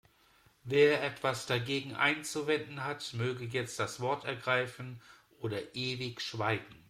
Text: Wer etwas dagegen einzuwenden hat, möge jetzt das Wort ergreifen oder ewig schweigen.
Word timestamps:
Wer 0.63 1.03
etwas 1.03 1.45
dagegen 1.45 1.93
einzuwenden 1.95 2.83
hat, 2.85 3.13
möge 3.13 3.45
jetzt 3.45 3.79
das 3.79 3.99
Wort 3.99 4.25
ergreifen 4.25 4.99
oder 5.41 5.75
ewig 5.75 6.21
schweigen. 6.21 6.75